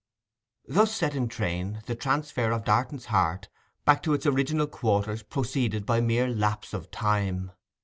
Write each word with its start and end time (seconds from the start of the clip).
Thus 0.67 0.91
set 0.95 1.13
in 1.13 1.27
train, 1.27 1.83
the 1.85 1.93
transfer 1.93 2.49
of 2.51 2.63
Darton's 2.63 3.05
heart 3.05 3.49
back 3.85 4.01
to 4.01 4.15
its 4.15 4.25
original 4.25 4.65
quarters 4.65 5.21
proceeded 5.21 5.85
by 5.85 6.01
mere 6.01 6.27
lapse 6.27 6.73
of 6.73 6.89
time. 6.89 7.51